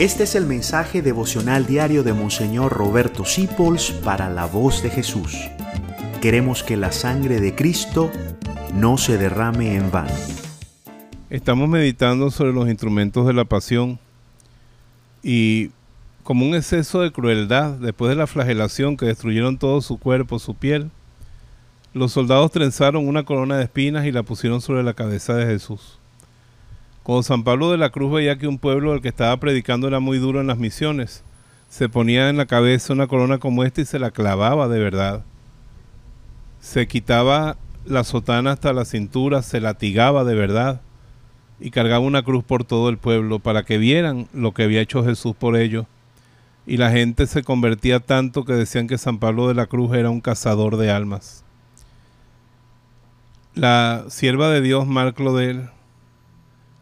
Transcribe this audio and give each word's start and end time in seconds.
Este 0.00 0.22
es 0.22 0.34
el 0.34 0.46
mensaje 0.46 1.02
devocional 1.02 1.66
diario 1.66 2.02
de 2.02 2.14
Monseñor 2.14 2.72
Roberto 2.72 3.26
Sipols 3.26 3.90
para 3.90 4.30
la 4.30 4.46
voz 4.46 4.82
de 4.82 4.88
Jesús. 4.88 5.36
Queremos 6.22 6.62
que 6.62 6.78
la 6.78 6.90
sangre 6.90 7.38
de 7.38 7.54
Cristo 7.54 8.10
no 8.72 8.96
se 8.96 9.18
derrame 9.18 9.76
en 9.76 9.90
vano. 9.90 10.14
Estamos 11.28 11.68
meditando 11.68 12.30
sobre 12.30 12.54
los 12.54 12.66
instrumentos 12.70 13.26
de 13.26 13.34
la 13.34 13.44
pasión 13.44 13.98
y 15.22 15.70
como 16.22 16.46
un 16.46 16.54
exceso 16.54 17.02
de 17.02 17.12
crueldad 17.12 17.72
después 17.72 18.08
de 18.08 18.16
la 18.16 18.26
flagelación 18.26 18.96
que 18.96 19.04
destruyeron 19.04 19.58
todo 19.58 19.82
su 19.82 19.98
cuerpo, 19.98 20.38
su 20.38 20.54
piel, 20.54 20.90
los 21.92 22.12
soldados 22.12 22.50
trenzaron 22.52 23.06
una 23.06 23.24
corona 23.24 23.58
de 23.58 23.64
espinas 23.64 24.06
y 24.06 24.12
la 24.12 24.22
pusieron 24.22 24.62
sobre 24.62 24.82
la 24.82 24.94
cabeza 24.94 25.34
de 25.34 25.44
Jesús. 25.44 25.99
Cuando 27.02 27.22
San 27.22 27.44
Pablo 27.44 27.70
de 27.70 27.78
la 27.78 27.90
Cruz 27.90 28.12
veía 28.12 28.36
que 28.36 28.46
un 28.46 28.58
pueblo 28.58 28.92
al 28.92 29.00
que 29.00 29.08
estaba 29.08 29.36
predicando 29.38 29.88
era 29.88 30.00
muy 30.00 30.18
duro 30.18 30.40
en 30.40 30.46
las 30.46 30.58
misiones, 30.58 31.24
se 31.68 31.88
ponía 31.88 32.28
en 32.28 32.36
la 32.36 32.46
cabeza 32.46 32.92
una 32.92 33.06
corona 33.06 33.38
como 33.38 33.64
esta 33.64 33.80
y 33.80 33.84
se 33.84 33.98
la 33.98 34.10
clavaba 34.10 34.68
de 34.68 34.78
verdad. 34.80 35.24
Se 36.60 36.86
quitaba 36.88 37.56
la 37.86 38.04
sotana 38.04 38.52
hasta 38.52 38.72
la 38.72 38.84
cintura, 38.84 39.42
se 39.42 39.60
latigaba 39.60 40.24
de 40.24 40.34
verdad 40.34 40.82
y 41.60 41.70
cargaba 41.70 42.00
una 42.00 42.22
cruz 42.22 42.44
por 42.44 42.64
todo 42.64 42.88
el 42.88 42.98
pueblo 42.98 43.38
para 43.38 43.62
que 43.64 43.78
vieran 43.78 44.28
lo 44.32 44.52
que 44.52 44.64
había 44.64 44.80
hecho 44.80 45.04
Jesús 45.04 45.34
por 45.36 45.56
ellos. 45.56 45.86
Y 46.66 46.76
la 46.76 46.90
gente 46.90 47.26
se 47.26 47.42
convertía 47.42 48.00
tanto 48.00 48.44
que 48.44 48.52
decían 48.52 48.86
que 48.86 48.98
San 48.98 49.18
Pablo 49.18 49.48
de 49.48 49.54
la 49.54 49.66
Cruz 49.66 49.94
era 49.94 50.10
un 50.10 50.20
cazador 50.20 50.76
de 50.76 50.90
almas. 50.90 51.44
La 53.54 54.04
sierva 54.08 54.50
de 54.50 54.60
Dios, 54.60 54.86
Mar 54.86 55.14
Clodel, 55.14 55.70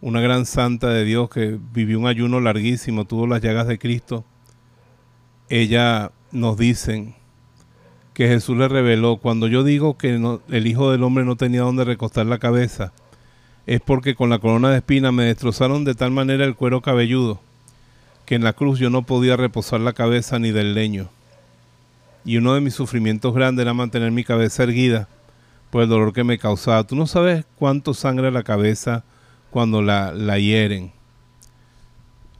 una 0.00 0.20
gran 0.20 0.46
santa 0.46 0.88
de 0.90 1.04
Dios 1.04 1.28
que 1.30 1.58
vivió 1.72 1.98
un 1.98 2.06
ayuno 2.06 2.40
larguísimo, 2.40 3.04
tuvo 3.04 3.26
las 3.26 3.42
llagas 3.42 3.66
de 3.66 3.78
Cristo, 3.78 4.24
ella 5.48 6.12
nos 6.30 6.56
dice 6.56 7.14
que 8.14 8.28
Jesús 8.28 8.56
le 8.56 8.68
reveló, 8.68 9.16
cuando 9.16 9.46
yo 9.46 9.64
digo 9.64 9.96
que 9.96 10.20
el 10.48 10.66
Hijo 10.66 10.90
del 10.90 11.02
Hombre 11.04 11.24
no 11.24 11.36
tenía 11.36 11.62
donde 11.62 11.84
recostar 11.84 12.26
la 12.26 12.38
cabeza, 12.38 12.92
es 13.66 13.80
porque 13.80 14.14
con 14.14 14.30
la 14.30 14.38
corona 14.38 14.70
de 14.70 14.78
espinas 14.78 15.12
me 15.12 15.24
destrozaron 15.24 15.84
de 15.84 15.94
tal 15.94 16.10
manera 16.10 16.44
el 16.44 16.54
cuero 16.56 16.80
cabelludo, 16.80 17.40
que 18.24 18.34
en 18.34 18.44
la 18.44 18.52
cruz 18.52 18.78
yo 18.78 18.90
no 18.90 19.02
podía 19.02 19.36
reposar 19.36 19.80
la 19.80 19.92
cabeza 19.92 20.38
ni 20.38 20.50
del 20.50 20.74
leño. 20.74 21.08
Y 22.24 22.36
uno 22.36 22.54
de 22.54 22.60
mis 22.60 22.74
sufrimientos 22.74 23.34
grandes 23.34 23.62
era 23.62 23.72
mantener 23.72 24.10
mi 24.10 24.24
cabeza 24.24 24.64
erguida 24.64 25.08
por 25.70 25.82
el 25.82 25.88
dolor 25.88 26.12
que 26.12 26.24
me 26.24 26.38
causaba. 26.38 26.84
Tú 26.84 26.96
no 26.96 27.06
sabes 27.06 27.44
cuánto 27.56 27.94
sangre 27.94 28.30
la 28.30 28.42
cabeza, 28.42 29.04
cuando 29.50 29.82
la, 29.82 30.12
la 30.12 30.38
hieren. 30.38 30.92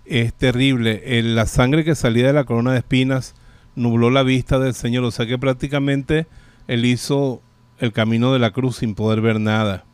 Es 0.05 0.33
terrible. 0.33 1.03
la 1.23 1.47
sangre 1.47 1.84
que 1.84 1.95
salía 1.95 2.27
de 2.28 2.33
la 2.33 2.45
corona 2.45 2.73
de 2.73 2.78
espinas 2.78 3.34
nubló 3.75 4.11
la 4.11 4.23
vista 4.23 4.59
del 4.59 4.75
Señor. 4.75 5.05
O 5.05 5.11
sea 5.11 5.27
que 5.27 5.39
prácticamente 5.39 6.27
él 6.67 6.84
hizo 6.84 7.42
el 7.78 7.92
camino 7.92 8.33
de 8.33 8.39
la 8.39 8.53
cruz 8.53 8.77
sin 8.77 8.95
poder 8.95 9.20
ver 9.20 9.41
nada. 9.41 9.84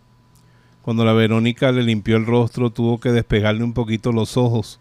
Cuando 0.83 1.05
la 1.05 1.15
Verónica 1.15 1.73
le 1.73 1.83
limpió 1.83 2.17
el 2.17 2.27
rostro, 2.27 2.71
tuvo 2.71 3.01
que 3.01 3.11
despegarle 3.11 3.65
un 3.65 3.73
poquito 3.73 4.13
los 4.13 4.37
ojos, 4.37 4.81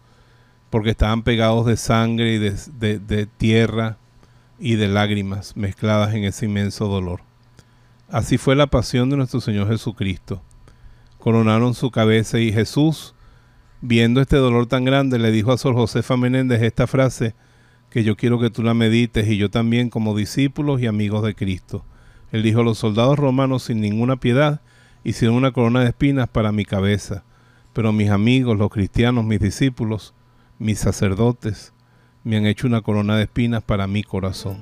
porque 0.68 0.90
estaban 0.90 1.22
pegados 1.22 1.64
de 1.64 1.76
sangre 1.76 2.34
y 2.34 2.38
de, 2.38 2.98
de 2.98 3.26
tierra 3.26 3.96
y 4.58 4.74
de 4.74 4.88
lágrimas 4.88 5.56
mezcladas 5.56 6.14
en 6.14 6.24
ese 6.24 6.44
inmenso 6.44 6.88
dolor. 6.88 7.20
Así 8.10 8.36
fue 8.36 8.54
la 8.54 8.66
pasión 8.66 9.08
de 9.08 9.16
nuestro 9.16 9.40
Señor 9.40 9.68
Jesucristo 9.68 10.42
coronaron 11.24 11.72
su 11.72 11.90
cabeza 11.90 12.38
y 12.38 12.52
Jesús, 12.52 13.14
viendo 13.80 14.20
este 14.20 14.36
dolor 14.36 14.66
tan 14.66 14.84
grande, 14.84 15.18
le 15.18 15.30
dijo 15.30 15.52
a 15.52 15.56
Sor 15.56 15.72
Josefa 15.72 16.18
Menéndez 16.18 16.60
esta 16.60 16.86
frase 16.86 17.34
que 17.88 18.04
yo 18.04 18.14
quiero 18.14 18.38
que 18.38 18.50
tú 18.50 18.62
la 18.62 18.74
medites 18.74 19.26
y 19.26 19.38
yo 19.38 19.48
también 19.48 19.88
como 19.88 20.14
discípulos 20.14 20.82
y 20.82 20.86
amigos 20.86 21.24
de 21.24 21.34
Cristo. 21.34 21.82
Él 22.30 22.42
dijo, 22.42 22.62
los 22.62 22.76
soldados 22.76 23.18
romanos 23.18 23.62
sin 23.62 23.80
ninguna 23.80 24.16
piedad 24.16 24.60
hicieron 25.02 25.38
una 25.38 25.52
corona 25.52 25.80
de 25.80 25.86
espinas 25.86 26.28
para 26.28 26.52
mi 26.52 26.66
cabeza, 26.66 27.24
pero 27.72 27.90
mis 27.90 28.10
amigos, 28.10 28.58
los 28.58 28.68
cristianos, 28.68 29.24
mis 29.24 29.40
discípulos, 29.40 30.12
mis 30.58 30.78
sacerdotes, 30.78 31.72
me 32.22 32.36
han 32.36 32.44
hecho 32.44 32.66
una 32.66 32.82
corona 32.82 33.16
de 33.16 33.22
espinas 33.22 33.62
para 33.62 33.86
mi 33.86 34.02
corazón. 34.02 34.58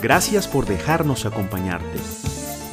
Gracias 0.00 0.48
por 0.48 0.64
dejarnos 0.64 1.26
acompañarte. 1.26 1.98